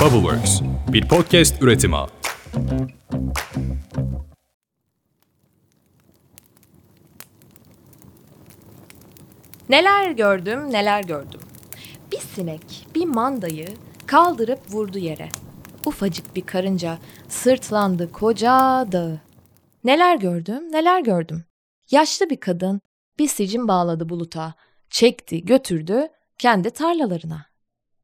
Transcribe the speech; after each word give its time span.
Bubbleworks, 0.00 0.60
bir 0.88 1.08
podcast 1.08 1.62
üretimi. 1.62 1.96
Neler 9.68 10.10
gördüm, 10.10 10.72
neler 10.72 11.04
gördüm. 11.04 11.40
Bir 12.12 12.18
sinek 12.18 12.86
bir 12.94 13.04
mandayı 13.04 13.68
kaldırıp 14.06 14.60
vurdu 14.70 14.98
yere. 14.98 15.28
Ufacık 15.86 16.36
bir 16.36 16.46
karınca 16.46 16.98
sırtlandı 17.28 18.12
koca 18.12 18.52
dağı. 18.92 19.20
Neler 19.84 20.16
gördüm, 20.16 20.72
neler 20.72 21.00
gördüm. 21.00 21.44
Yaşlı 21.90 22.30
bir 22.30 22.40
kadın 22.40 22.80
bir 23.18 23.28
sicim 23.28 23.68
bağladı 23.68 24.08
buluta, 24.08 24.54
çekti, 24.90 25.44
götürdü 25.44 26.08
kendi 26.38 26.70
tarlalarına. 26.70 27.55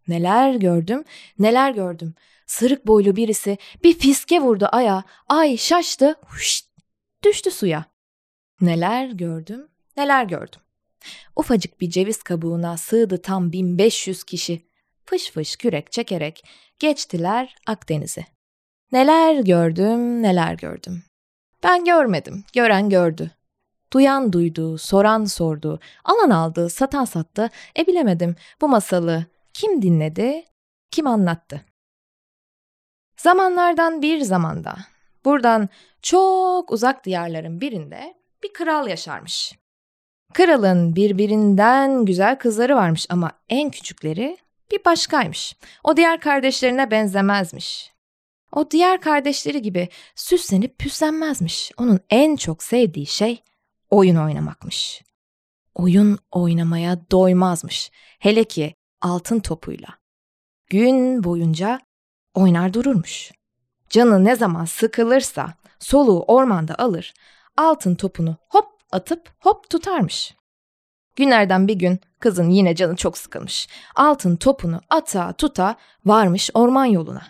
Neler 0.09 0.55
gördüm, 0.55 1.05
neler 1.39 1.71
gördüm. 1.71 2.15
Sırık 2.47 2.87
boylu 2.87 3.17
birisi 3.17 3.59
bir 3.85 3.99
fiske 3.99 4.41
vurdu 4.41 4.69
aya, 4.73 5.05
ay 5.29 5.57
şaştı, 5.57 6.17
huşt, 6.27 6.67
düştü 7.25 7.51
suya. 7.51 7.85
Neler 8.61 9.11
gördüm, 9.11 9.69
neler 9.97 10.25
gördüm. 10.25 10.61
Ufacık 11.37 11.81
bir 11.81 11.91
ceviz 11.91 12.23
kabuğuna 12.23 12.77
sığdı 12.77 13.23
tam 13.23 13.53
1500 13.53 14.25
kişi. 14.25 14.63
Fış 15.05 15.31
fış 15.31 15.57
kürek 15.57 15.93
çekerek 15.93 16.45
geçtiler 16.79 17.55
Akdeniz'i. 17.67 18.27
Neler 18.93 19.41
gördüm, 19.41 20.23
neler 20.23 20.55
gördüm. 20.55 21.03
Ben 21.63 21.85
görmedim, 21.85 22.45
gören 22.53 22.91
gördü. 22.91 23.31
Duyan 23.93 24.33
duydu, 24.33 24.79
soran 24.79 25.25
sordu, 25.25 25.81
alan 26.05 26.31
aldı, 26.31 26.71
satan 26.71 27.05
sattı. 27.05 27.51
E 27.79 27.87
bilemedim 27.87 28.37
bu 28.61 28.69
masalı 28.69 29.27
kim 29.55 29.83
dinledi, 29.83 30.45
kim 30.91 31.07
anlattı. 31.07 31.65
Zamanlardan 33.17 34.03
bir 34.03 34.21
zamanda, 34.21 34.77
buradan 35.25 35.69
çok 36.03 36.73
uzak 36.73 37.05
diyarların 37.05 37.61
birinde 37.61 38.15
bir 38.43 38.53
kral 38.53 38.89
yaşarmış. 38.89 39.59
Kralın 40.35 40.97
birbirinden 40.97 42.05
güzel 42.05 42.39
kızları 42.39 42.77
varmış 42.77 43.07
ama 43.09 43.33
en 43.49 43.71
küçükleri 43.71 44.37
bir 44.71 44.85
başkaymış. 44.85 45.57
O 45.85 45.97
diğer 45.97 46.21
kardeşlerine 46.21 46.91
benzemezmiş. 46.91 47.93
O 48.53 48.71
diğer 48.71 49.01
kardeşleri 49.01 49.63
gibi 49.63 49.89
süslenip 50.15 50.79
püslenmezmiş. 50.79 51.73
Onun 51.77 52.01
en 52.11 52.37
çok 52.37 52.63
sevdiği 52.63 53.07
şey 53.07 53.43
oyun 53.91 54.17
oynamakmış. 54.17 55.03
Oyun 55.75 56.19
oynamaya 56.31 57.11
doymazmış. 57.11 57.91
Hele 58.19 58.45
ki 58.45 58.75
altın 59.03 59.41
topuyla. 59.41 59.89
Gün 60.71 61.25
boyunca 61.25 61.81
oynar 62.35 62.75
dururmuş. 62.75 63.33
Canı 63.91 64.25
ne 64.25 64.37
zaman 64.37 64.65
sıkılırsa 64.65 65.55
soluğu 65.79 66.23
ormanda 66.23 66.75
alır, 66.79 67.15
altın 67.57 67.95
topunu 67.95 68.37
hop 68.49 68.67
atıp 68.93 69.31
hop 69.41 69.71
tutarmış. 69.71 70.35
Günlerden 71.17 71.69
bir 71.69 71.75
gün 71.75 72.01
kızın 72.21 72.51
yine 72.51 72.75
canı 72.75 72.97
çok 72.97 73.19
sıkılmış. 73.19 73.69
Altın 73.97 74.37
topunu 74.37 74.81
ata 74.91 75.33
tuta 75.33 75.77
varmış 76.05 76.51
orman 76.55 76.85
yoluna. 76.85 77.23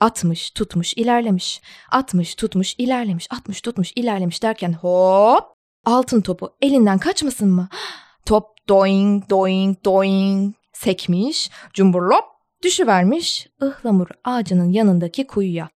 Atmış, 0.00 0.50
tutmuş, 0.50 0.94
ilerlemiş. 0.94 1.60
Atmış, 1.90 2.34
tutmuş, 2.34 2.74
ilerlemiş. 2.78 3.26
Atmış, 3.30 3.60
tutmuş, 3.60 3.92
ilerlemiş 3.96 4.42
derken 4.42 4.72
hop 4.72 5.44
altın 5.84 6.20
topu 6.20 6.56
elinden 6.60 6.98
kaçmasın 6.98 7.48
mı? 7.48 7.68
Top 8.26 8.68
doing, 8.68 9.30
doing, 9.30 9.84
doing 9.84 10.54
sekmiş, 10.84 11.50
cumburlop 11.74 12.24
düşüvermiş 12.62 13.48
ıhlamur 13.62 14.08
ağacının 14.24 14.72
yanındaki 14.72 15.26
kuyuya. 15.26 15.68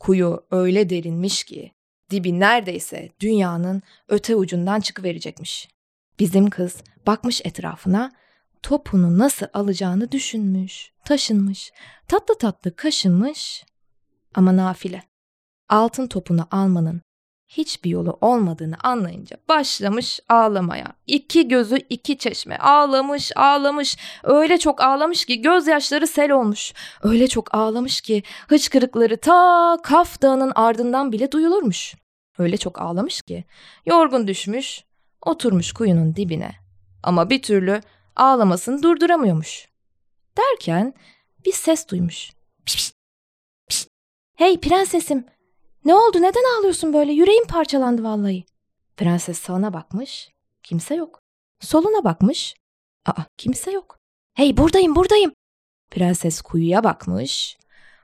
Kuyu 0.00 0.46
öyle 0.50 0.90
derinmiş 0.90 1.44
ki 1.44 1.72
dibi 2.10 2.40
neredeyse 2.40 3.08
dünyanın 3.20 3.82
öte 4.08 4.36
ucundan 4.36 4.80
çıkıverecekmiş. 4.80 5.68
Bizim 6.18 6.50
kız 6.50 6.82
bakmış 7.06 7.40
etrafına, 7.44 8.12
topunu 8.62 9.18
nasıl 9.18 9.46
alacağını 9.52 10.12
düşünmüş, 10.12 10.92
taşınmış, 11.04 11.72
tatlı 12.08 12.38
tatlı 12.38 12.76
kaşınmış 12.76 13.64
ama 14.34 14.56
nafile. 14.56 15.02
Altın 15.68 16.06
topunu 16.06 16.48
almanın 16.50 17.02
hiçbir 17.48 17.90
yolu 17.90 18.18
olmadığını 18.20 18.76
anlayınca 18.82 19.36
başlamış 19.48 20.20
ağlamaya. 20.28 20.86
İki 21.06 21.48
gözü 21.48 21.76
iki 21.90 22.18
çeşme 22.18 22.56
ağlamış 22.56 23.32
ağlamış 23.36 23.96
öyle 24.24 24.58
çok 24.58 24.80
ağlamış 24.80 25.24
ki 25.24 25.42
gözyaşları 25.42 26.06
sel 26.06 26.30
olmuş. 26.30 26.72
Öyle 27.02 27.28
çok 27.28 27.54
ağlamış 27.54 28.00
ki 28.00 28.22
hıçkırıkları 28.48 29.16
ta 29.16 29.78
Kaf 29.82 30.22
Dağı'nın 30.22 30.52
ardından 30.54 31.12
bile 31.12 31.32
duyulurmuş. 31.32 31.94
Öyle 32.38 32.56
çok 32.56 32.80
ağlamış 32.80 33.22
ki 33.22 33.44
yorgun 33.86 34.26
düşmüş 34.26 34.84
oturmuş 35.22 35.72
kuyunun 35.72 36.16
dibine 36.16 36.52
ama 37.02 37.30
bir 37.30 37.42
türlü 37.42 37.80
ağlamasını 38.16 38.82
durduramıyormuş. 38.82 39.68
Derken 40.38 40.94
bir 41.46 41.52
ses 41.52 41.88
duymuş. 41.88 42.30
Pişt, 42.66 42.94
pişt. 43.68 43.88
Hey 44.34 44.60
prensesim 44.60 45.26
ne 45.86 45.94
oldu 45.94 46.22
neden 46.22 46.58
ağlıyorsun 46.58 46.92
böyle 46.92 47.12
yüreğim 47.12 47.46
parçalandı 47.46 48.02
vallahi. 48.02 48.44
Prenses 48.96 49.38
sağına 49.38 49.72
bakmış 49.72 50.28
kimse 50.62 50.94
yok. 50.94 51.20
Soluna 51.60 52.04
bakmış 52.04 52.54
aa 53.06 53.22
kimse 53.36 53.70
yok. 53.70 53.98
Hey 54.34 54.56
buradayım 54.56 54.96
buradayım. 54.96 55.32
Prenses 55.90 56.40
kuyuya 56.40 56.84
bakmış. 56.84 57.58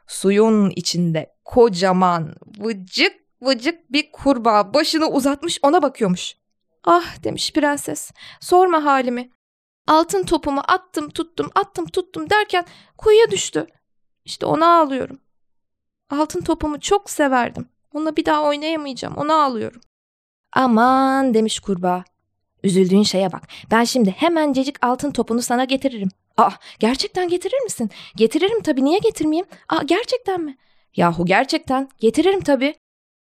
Suyun 0.07 0.71
içinde 0.71 1.35
kocaman 1.45 2.35
vıcık 2.59 3.13
vıcık 3.43 3.93
bir 3.93 4.13
kurbağa 4.13 4.75
başını 4.75 5.07
uzatmış 5.07 5.59
ona 5.63 5.83
bakıyormuş. 5.83 6.37
Ah 6.85 7.23
demiş 7.25 7.53
prenses 7.53 8.11
sorma 8.41 8.85
halimi. 8.85 9.31
Altın 9.89 10.23
topumu 10.25 10.63
attım 10.69 11.11
tuttum 11.11 11.51
attım 11.55 11.87
tuttum 11.87 12.31
derken 12.31 12.65
kuyuya 12.99 13.31
düştü. 13.31 13.67
İşte 14.25 14.47
ona 14.47 14.81
ağlıyorum. 14.81 15.19
Altın 16.13 16.41
topumu 16.41 16.81
çok 16.81 17.11
severdim. 17.11 17.69
Onunla 17.95 18.17
bir 18.17 18.25
daha 18.25 18.43
oynayamayacağım. 18.45 19.17
Ona 19.17 19.43
ağlıyorum. 19.45 19.81
Aman 20.53 21.35
demiş 21.35 21.61
kurbağa. 21.61 22.05
Üzüldüğün 22.63 23.03
şeye 23.03 23.33
bak. 23.33 23.43
Ben 23.71 23.85
şimdi 23.85 24.11
hemencecik 24.11 24.85
altın 24.85 25.11
topunu 25.11 25.43
sana 25.43 25.65
getiririm. 25.65 26.09
Aa 26.37 26.51
gerçekten 26.79 27.29
getirir 27.29 27.61
misin? 27.61 27.91
Getiririm 28.17 28.63
tabii 28.63 28.85
niye 28.85 28.99
getirmeyeyim? 28.99 29.47
Aa 29.69 29.83
gerçekten 29.83 30.41
mi? 30.41 30.57
Yahu 30.97 31.27
gerçekten 31.27 31.89
getiririm 31.99 32.41
tabii. 32.41 32.75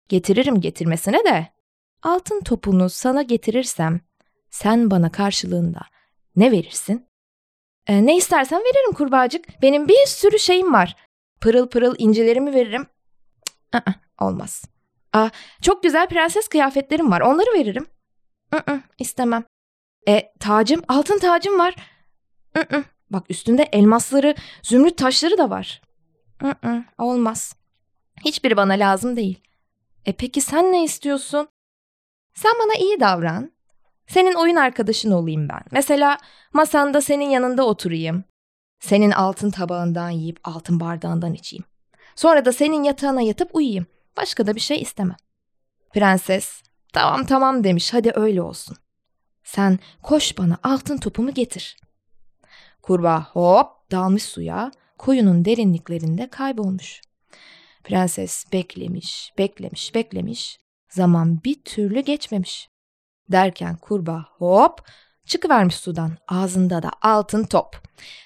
Getiririm 0.08 0.60
getirmesine 0.60 1.24
de. 1.24 1.48
Altın 2.02 2.40
topunu 2.40 2.90
sana 2.90 3.22
getirirsem 3.22 4.00
sen 4.50 4.90
bana 4.90 5.12
karşılığında 5.12 5.80
ne 6.36 6.52
verirsin? 6.52 7.06
E, 7.86 8.06
ne 8.06 8.16
istersen 8.16 8.60
veririm 8.60 8.92
kurbağacık. 8.92 9.62
Benim 9.62 9.88
bir 9.88 10.06
sürü 10.06 10.38
şeyim 10.38 10.72
var. 10.72 10.96
Pırıl 11.42 11.68
pırıl 11.68 11.94
incilerimi 11.98 12.54
veririm. 12.54 12.86
Cık, 13.74 13.84
olmaz. 14.20 14.64
Aa, 15.12 15.28
çok 15.62 15.82
güzel 15.82 16.08
prenses 16.08 16.48
kıyafetlerim 16.48 17.10
var. 17.10 17.20
Onları 17.20 17.50
veririm. 17.54 17.86
I-ı, 18.54 18.80
istemem. 18.98 19.44
E, 20.08 20.32
tacım, 20.40 20.82
altın 20.88 21.18
tacım 21.18 21.58
var. 21.58 21.74
I-ı, 22.56 22.84
bak 23.10 23.30
üstünde 23.30 23.62
elmasları, 23.62 24.34
zümrüt 24.62 24.98
taşları 24.98 25.38
da 25.38 25.50
var. 25.50 25.82
I-ı, 26.42 26.84
olmaz. 26.98 27.56
Hiçbiri 28.24 28.56
bana 28.56 28.72
lazım 28.72 29.16
değil. 29.16 29.40
E 30.04 30.12
peki 30.12 30.40
sen 30.40 30.72
ne 30.72 30.84
istiyorsun? 30.84 31.48
Sen 32.34 32.52
bana 32.64 32.74
iyi 32.74 33.00
davran. 33.00 33.52
Senin 34.06 34.34
oyun 34.34 34.56
arkadaşın 34.56 35.10
olayım 35.10 35.48
ben. 35.48 35.62
Mesela 35.70 36.18
masanda 36.52 37.00
senin 37.00 37.30
yanında 37.30 37.66
oturayım. 37.66 38.24
Senin 38.82 39.10
altın 39.10 39.50
tabağından 39.50 40.10
yiyip 40.10 40.40
altın 40.44 40.80
bardağından 40.80 41.34
içeyim. 41.34 41.64
Sonra 42.16 42.44
da 42.44 42.52
senin 42.52 42.82
yatağına 42.82 43.22
yatıp 43.22 43.54
uyuyayım. 43.54 43.86
Başka 44.16 44.46
da 44.46 44.54
bir 44.54 44.60
şey 44.60 44.82
istemem. 44.82 45.16
Prenses, 45.94 46.62
tamam 46.92 47.26
tamam 47.26 47.64
demiş 47.64 47.94
hadi 47.94 48.12
öyle 48.14 48.42
olsun. 48.42 48.76
Sen 49.44 49.78
koş 50.02 50.38
bana 50.38 50.58
altın 50.62 50.96
topumu 50.96 51.34
getir. 51.34 51.76
Kurbağa 52.82 53.26
hop 53.32 53.90
dalmış 53.90 54.22
suya, 54.22 54.72
koyunun 54.98 55.44
derinliklerinde 55.44 56.30
kaybolmuş. 56.30 57.00
Prenses 57.84 58.44
beklemiş, 58.52 59.32
beklemiş, 59.38 59.94
beklemiş. 59.94 60.58
Zaman 60.88 61.44
bir 61.44 61.64
türlü 61.64 62.00
geçmemiş. 62.00 62.70
Derken 63.28 63.76
kurbağa 63.76 64.24
hop 64.38 64.80
çıkıvermiş 65.26 65.76
sudan. 65.76 66.16
Ağzında 66.28 66.82
da 66.82 66.90
altın 67.02 67.44
top. 67.44 67.76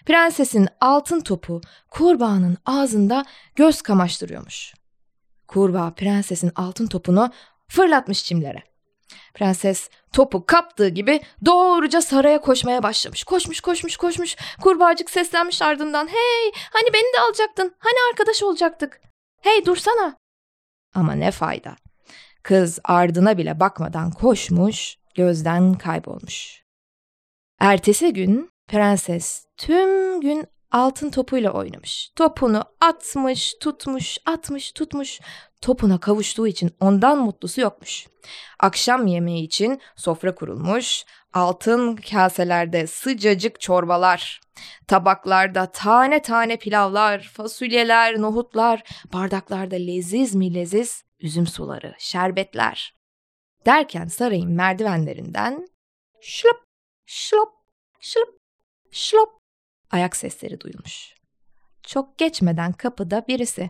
Prensesin 0.06 0.68
altın 0.80 1.20
topu 1.20 1.60
kurbağanın 1.90 2.56
ağzında 2.66 3.24
göz 3.56 3.82
kamaştırıyormuş. 3.82 4.74
Kurbağa 5.48 5.90
prensesin 5.90 6.52
altın 6.56 6.86
topunu 6.86 7.30
fırlatmış 7.68 8.24
çimlere. 8.24 8.62
Prenses 9.34 9.90
topu 10.12 10.46
kaptığı 10.46 10.88
gibi 10.88 11.20
doğruca 11.44 12.02
saraya 12.02 12.40
koşmaya 12.40 12.82
başlamış. 12.82 13.24
Koşmuş 13.24 13.60
koşmuş 13.60 13.96
koşmuş. 13.96 14.36
Kurbağacık 14.62 15.10
seslenmiş 15.10 15.62
ardından. 15.62 16.06
Hey 16.06 16.52
hani 16.72 16.92
beni 16.94 17.14
de 17.16 17.20
alacaktın. 17.26 17.74
Hani 17.78 17.96
arkadaş 18.10 18.42
olacaktık. 18.42 19.00
Hey 19.40 19.66
dursana. 19.66 20.16
Ama 20.94 21.12
ne 21.12 21.30
fayda. 21.30 21.76
Kız 22.42 22.78
ardına 22.84 23.38
bile 23.38 23.60
bakmadan 23.60 24.10
koşmuş, 24.10 24.96
gözden 25.14 25.74
kaybolmuş. 25.74 26.65
Ertesi 27.60 28.12
gün 28.12 28.50
prenses 28.68 29.46
tüm 29.56 30.20
gün 30.20 30.46
altın 30.70 31.10
topuyla 31.10 31.50
oynamış. 31.50 32.10
Topunu 32.16 32.64
atmış, 32.80 33.54
tutmuş, 33.60 34.18
atmış, 34.26 34.72
tutmuş. 34.72 35.20
Topuna 35.60 36.00
kavuştuğu 36.00 36.46
için 36.46 36.70
ondan 36.80 37.18
mutlusu 37.18 37.60
yokmuş. 37.60 38.06
Akşam 38.60 39.06
yemeği 39.06 39.44
için 39.44 39.80
sofra 39.96 40.34
kurulmuş. 40.34 41.04
Altın 41.32 41.96
kaselerde 41.96 42.86
sıcacık 42.86 43.60
çorbalar, 43.60 44.40
tabaklarda 44.86 45.66
tane 45.66 46.22
tane 46.22 46.56
pilavlar, 46.56 47.20
fasulyeler, 47.20 48.20
nohutlar, 48.20 48.82
bardaklarda 49.12 49.76
leziz 49.76 50.34
mi 50.34 50.54
leziz 50.54 51.04
üzüm 51.20 51.46
suları, 51.46 51.94
şerbetler. 51.98 52.96
Derken 53.66 54.06
sarayın 54.06 54.52
merdivenlerinden 54.52 55.68
şlop, 56.20 56.65
şlop, 57.06 57.52
şlop, 58.00 58.38
şlop 58.90 59.38
ayak 59.90 60.16
sesleri 60.16 60.60
duyulmuş. 60.60 61.14
Çok 61.82 62.18
geçmeden 62.18 62.72
kapıda 62.72 63.24
birisi 63.28 63.68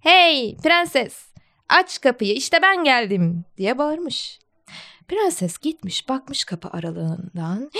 ''Hey 0.00 0.56
prenses 0.56 1.26
aç 1.68 2.00
kapıyı 2.00 2.34
işte 2.34 2.62
ben 2.62 2.84
geldim'' 2.84 3.44
diye 3.56 3.78
bağırmış. 3.78 4.38
Prenses 5.08 5.58
gitmiş 5.58 6.08
bakmış 6.08 6.44
kapı 6.44 6.68
aralığından. 6.68 7.70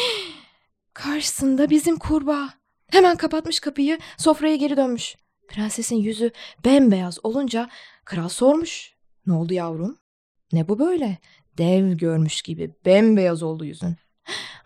Karşısında 0.95 1.71
bizim 1.71 1.99
kurbağa. 1.99 2.51
Hemen 2.91 3.17
kapatmış 3.17 3.61
kapıyı 3.61 3.99
sofraya 4.17 4.57
geri 4.57 4.77
dönmüş. 4.77 5.17
Prensesin 5.49 5.97
yüzü 5.97 6.31
bembeyaz 6.65 7.25
olunca 7.25 7.69
kral 8.05 8.29
sormuş. 8.29 8.95
Ne 9.27 9.33
oldu 9.33 9.55
yavrum? 9.55 9.99
Ne 10.53 10.69
bu 10.69 10.79
böyle? 10.79 11.19
Dev 11.59 11.93
görmüş 11.93 12.43
gibi 12.43 12.75
bembeyaz 12.85 13.43
oldu 13.43 13.65
yüzün. 13.65 13.97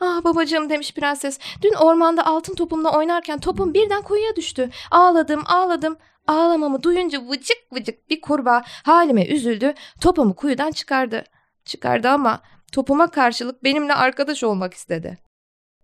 Ah 0.04 0.24
babacığım 0.24 0.70
demiş 0.70 0.94
prenses. 0.94 1.38
Dün 1.62 1.72
ormanda 1.72 2.26
altın 2.26 2.54
topumla 2.54 2.96
oynarken 2.96 3.38
topum 3.38 3.74
birden 3.74 4.02
kuyuya 4.02 4.36
düştü. 4.36 4.70
Ağladım 4.90 5.42
ağladım. 5.46 5.96
Ağlamamı 6.26 6.82
duyunca 6.82 7.28
vıcık 7.28 7.58
vıcık 7.72 8.10
bir 8.10 8.20
kurbağa 8.20 8.62
halime 8.66 9.26
üzüldü. 9.26 9.74
Topumu 10.00 10.36
kuyudan 10.36 10.70
çıkardı. 10.70 11.24
Çıkardı 11.64 12.08
ama 12.08 12.42
topuma 12.72 13.10
karşılık 13.10 13.64
benimle 13.64 13.94
arkadaş 13.94 14.44
olmak 14.44 14.74
istedi. 14.74 15.18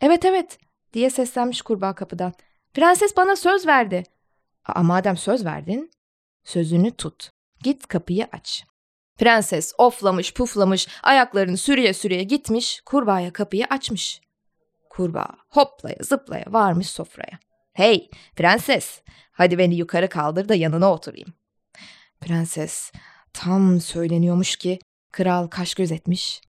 Evet 0.00 0.24
evet 0.24 0.58
diye 0.92 1.10
seslenmiş 1.10 1.62
kurbağa 1.62 1.94
kapıdan. 1.94 2.32
Prenses 2.74 3.16
bana 3.16 3.36
söz 3.36 3.66
verdi. 3.66 4.04
Aa, 4.64 4.82
madem 4.82 5.16
söz 5.16 5.44
verdin 5.44 5.90
sözünü 6.44 6.90
tut. 6.90 7.30
Git 7.62 7.86
kapıyı 7.86 8.28
aç. 8.32 8.64
Prenses 9.18 9.72
oflamış 9.78 10.34
puflamış 10.34 10.88
ayaklarını 11.02 11.56
sürüye 11.56 11.94
sürüye 11.94 12.22
gitmiş 12.22 12.80
kurbağaya 12.86 13.32
kapıyı 13.32 13.66
açmış. 13.66 14.20
Kurbağa 14.90 15.36
hoplaya 15.48 15.96
zıplaya 16.00 16.44
varmış 16.48 16.90
sofraya. 16.90 17.38
Hey 17.72 18.10
prenses 18.36 19.02
hadi 19.32 19.58
beni 19.58 19.74
yukarı 19.74 20.08
kaldır 20.08 20.48
da 20.48 20.54
yanına 20.54 20.92
oturayım. 20.92 21.34
Prenses 22.20 22.92
tam 23.32 23.80
söyleniyormuş 23.80 24.56
ki 24.56 24.78
kral 25.12 25.46
kaş 25.46 25.74
göz 25.74 25.92
etmiş. 25.92 26.40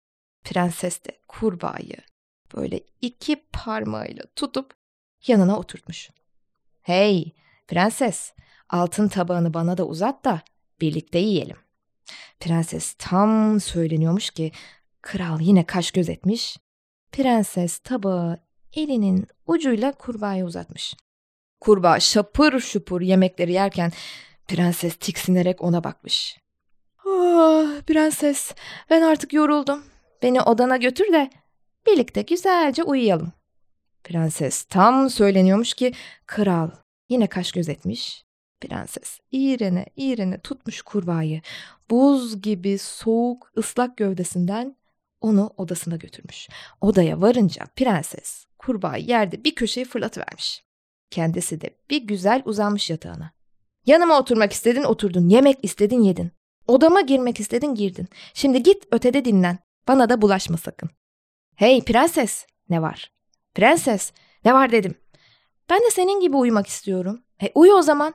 Prenses 0.43 1.03
de 1.03 1.19
kurbağayı 1.27 1.97
böyle 2.55 2.79
iki 3.01 3.35
parmağıyla 3.35 4.23
tutup 4.35 4.73
yanına 5.27 5.59
oturtmuş. 5.59 6.09
Hey 6.81 7.33
prenses 7.67 8.33
altın 8.69 9.07
tabağını 9.07 9.53
bana 9.53 9.77
da 9.77 9.87
uzat 9.87 10.25
da 10.25 10.41
birlikte 10.81 11.19
yiyelim. 11.19 11.68
Prenses 12.39 12.93
tam 12.97 13.59
söyleniyormuş 13.59 14.29
ki 14.29 14.51
kral 15.01 15.39
yine 15.41 15.65
kaş 15.65 15.91
göz 15.91 16.09
etmiş. 16.09 16.57
Prenses 17.11 17.79
tabağı 17.79 18.39
elinin 18.73 19.27
ucuyla 19.47 19.91
kurbağaya 19.91 20.45
uzatmış. 20.45 20.93
Kurbağa 21.59 21.99
şapır 21.99 22.59
şupur 22.59 23.01
yemekleri 23.01 23.51
yerken 23.51 23.91
prenses 24.47 24.95
tiksinerek 24.95 25.61
ona 25.61 25.83
bakmış. 25.83 26.37
Ah 26.99 27.81
prenses 27.81 28.53
ben 28.89 29.01
artık 29.01 29.33
yoruldum. 29.33 29.83
Beni 30.21 30.41
odana 30.41 30.77
götür 30.77 31.13
de 31.13 31.29
birlikte 31.87 32.21
güzelce 32.21 32.83
uyuyalım. 32.83 33.31
Prenses 34.03 34.63
tam 34.63 35.09
söyleniyormuş 35.09 35.73
ki 35.73 35.93
kral 36.25 36.69
yine 37.09 37.27
kaş 37.27 37.51
göz 37.51 37.69
etmiş. 37.69 38.28
Prenses 38.61 39.19
iğrene 39.31 39.85
iğrene 39.95 40.39
tutmuş 40.39 40.81
kurbağayı 40.81 41.41
buz 41.89 42.41
gibi 42.41 42.77
soğuk 42.77 43.51
ıslak 43.57 43.97
gövdesinden 43.97 44.75
onu 45.21 45.53
odasına 45.57 45.95
götürmüş. 45.95 46.49
Odaya 46.81 47.21
varınca 47.21 47.65
prenses 47.75 48.45
kurbağayı 48.57 49.05
yerde 49.05 49.43
bir 49.43 49.55
köşeye 49.55 49.85
fırlatıvermiş. 49.85 50.63
Kendisi 51.09 51.61
de 51.61 51.69
bir 51.89 52.01
güzel 52.01 52.41
uzanmış 52.45 52.89
yatağına. 52.89 53.31
Yanıma 53.85 54.19
oturmak 54.19 54.53
istedin 54.53 54.83
oturdun, 54.83 55.29
yemek 55.29 55.59
istedin 55.63 56.01
yedin. 56.01 56.31
Odama 56.67 57.01
girmek 57.01 57.39
istedin 57.39 57.75
girdin. 57.75 58.07
Şimdi 58.33 58.63
git 58.63 58.83
ötede 58.91 59.25
dinlen. 59.25 59.59
Bana 59.87 60.09
da 60.09 60.21
bulaşma 60.21 60.57
sakın. 60.57 60.89
Hey 61.55 61.83
prenses, 61.83 62.45
ne 62.69 62.81
var? 62.81 63.11
Prenses, 63.55 64.11
ne 64.45 64.53
var 64.53 64.71
dedim. 64.71 64.95
Ben 65.69 65.79
de 65.79 65.91
senin 65.91 66.19
gibi 66.19 66.35
uyumak 66.35 66.67
istiyorum. 66.67 67.23
E 67.43 67.51
uyu 67.55 67.73
o 67.73 67.81
zaman. 67.81 68.13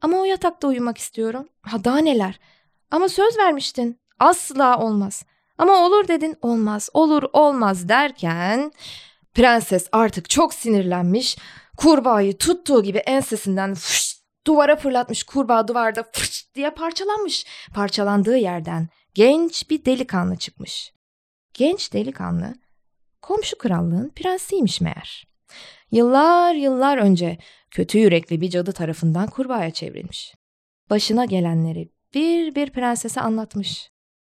Ama 0.00 0.16
o 0.16 0.24
yatakta 0.24 0.68
uyumak 0.68 0.98
istiyorum. 0.98 1.48
Ha 1.62 1.84
daha 1.84 1.98
neler. 1.98 2.40
Ama 2.90 3.08
söz 3.08 3.38
vermiştin. 3.38 4.00
Asla 4.18 4.78
olmaz. 4.78 5.24
Ama 5.58 5.72
olur 5.72 6.08
dedin. 6.08 6.36
Olmaz, 6.42 6.88
olur, 6.94 7.22
olmaz 7.32 7.88
derken 7.88 8.72
prenses 9.34 9.88
artık 9.92 10.30
çok 10.30 10.54
sinirlenmiş. 10.54 11.36
Kurbağayı 11.76 12.38
tuttuğu 12.38 12.82
gibi 12.82 12.98
ensesinden 12.98 13.74
fış, 13.74 14.16
duvara 14.46 14.76
fırlatmış. 14.76 15.24
Kurbağa 15.24 15.68
duvarda 15.68 16.04
fış 16.12 16.54
diye 16.54 16.70
parçalanmış. 16.70 17.46
Parçalandığı 17.74 18.36
yerden 18.36 18.88
genç 19.14 19.70
bir 19.70 19.84
delikanlı 19.84 20.36
çıkmış. 20.36 20.92
Genç 21.54 21.92
delikanlı 21.92 22.54
komşu 23.22 23.58
krallığın 23.58 24.12
prensiymiş 24.16 24.80
meğer. 24.80 25.28
Yıllar 25.90 26.54
yıllar 26.54 26.98
önce 26.98 27.38
kötü 27.70 27.98
yürekli 27.98 28.40
bir 28.40 28.50
cadı 28.50 28.72
tarafından 28.72 29.26
kurbağaya 29.26 29.70
çevrilmiş. 29.70 30.34
Başına 30.90 31.24
gelenleri 31.24 31.90
bir 32.14 32.54
bir 32.54 32.70
prensese 32.70 33.20
anlatmış. 33.20 33.90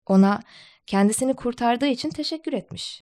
Ona 0.05 0.39
kendisini 0.87 1.33
kurtardığı 1.35 1.87
için 1.87 2.09
teşekkür 2.09 2.53
etmiş. 2.53 3.03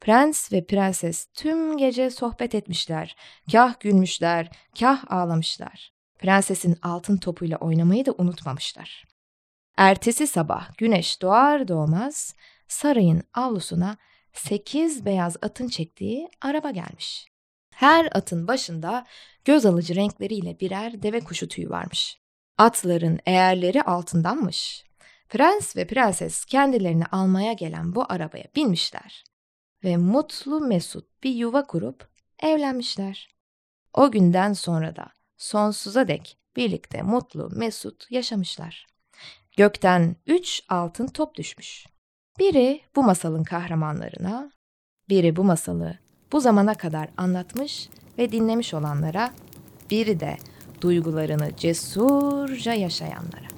Prens 0.00 0.52
ve 0.52 0.66
prenses 0.66 1.26
tüm 1.34 1.76
gece 1.76 2.10
sohbet 2.10 2.54
etmişler. 2.54 3.16
Kah 3.52 3.80
gülmüşler, 3.80 4.50
kah 4.78 5.04
ağlamışlar. 5.12 5.92
Prensesin 6.18 6.78
altın 6.82 7.16
topuyla 7.16 7.56
oynamayı 7.56 8.06
da 8.06 8.14
unutmamışlar. 8.18 9.04
Ertesi 9.76 10.26
sabah 10.26 10.78
güneş 10.78 11.22
doğar 11.22 11.68
doğmaz 11.68 12.34
sarayın 12.68 13.22
avlusuna 13.34 13.96
sekiz 14.32 15.04
beyaz 15.04 15.36
atın 15.42 15.68
çektiği 15.68 16.28
araba 16.40 16.70
gelmiş. 16.70 17.31
Her 17.82 18.08
atın 18.12 18.48
başında 18.48 19.06
göz 19.44 19.66
alıcı 19.66 19.94
renkleriyle 19.94 20.60
birer 20.60 21.02
deve 21.02 21.20
kuşu 21.20 21.48
tüyü 21.48 21.70
varmış. 21.70 22.18
Atların 22.58 23.18
eğerleri 23.26 23.82
altındanmış. 23.82 24.84
Prens 25.28 25.76
ve 25.76 25.86
prenses 25.86 26.44
kendilerini 26.44 27.06
almaya 27.06 27.52
gelen 27.52 27.94
bu 27.94 28.04
arabaya 28.08 28.44
binmişler 28.56 29.24
ve 29.84 29.96
mutlu 29.96 30.60
mesut 30.60 31.22
bir 31.22 31.30
yuva 31.30 31.66
kurup 31.66 32.08
evlenmişler. 32.42 33.28
O 33.94 34.10
günden 34.10 34.52
sonra 34.52 34.96
da 34.96 35.06
sonsuza 35.36 36.08
dek 36.08 36.38
birlikte 36.56 37.02
mutlu 37.02 37.50
mesut 37.52 38.10
yaşamışlar. 38.10 38.86
Gökten 39.56 40.16
üç 40.26 40.62
altın 40.68 41.06
top 41.06 41.34
düşmüş. 41.34 41.86
Biri 42.38 42.80
bu 42.96 43.02
masalın 43.02 43.44
kahramanlarına, 43.44 44.52
biri 45.08 45.36
bu 45.36 45.44
masalı 45.44 46.01
bu 46.32 46.40
zamana 46.40 46.74
kadar 46.74 47.08
anlatmış 47.16 47.88
ve 48.18 48.32
dinlemiş 48.32 48.74
olanlara, 48.74 49.30
biri 49.90 50.20
de 50.20 50.36
duygularını 50.80 51.56
cesurca 51.56 52.72
yaşayanlara. 52.72 53.52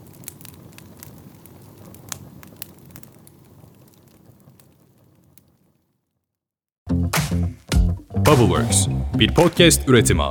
Bubbleworks 8.16 8.88
bir 9.18 9.34
podcast 9.34 9.88
üretimi. 9.88 10.22